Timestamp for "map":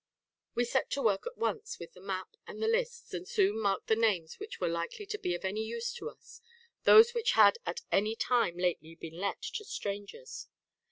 2.01-2.35